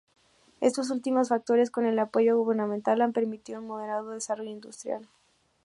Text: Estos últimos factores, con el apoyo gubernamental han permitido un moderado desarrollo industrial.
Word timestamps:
Estos 0.61 0.89
últimos 0.89 1.29
factores, 1.29 1.69
con 1.69 1.85
el 1.85 1.99
apoyo 1.99 2.35
gubernamental 2.35 3.01
han 3.01 3.13
permitido 3.13 3.59
un 3.59 3.67
moderado 3.67 4.09
desarrollo 4.09 4.49
industrial. 4.49 5.07